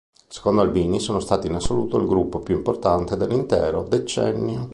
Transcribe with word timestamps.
Secondo 0.29 0.61
Albini, 0.61 0.99
sono 0.99 1.19
stati 1.19 1.45
in 1.45 1.53
assoluto 1.53 1.97
il 1.99 2.07
gruppo 2.07 2.39
più 2.39 2.55
importante 2.55 3.15
dell'intero 3.15 3.83
decennio. 3.83 4.69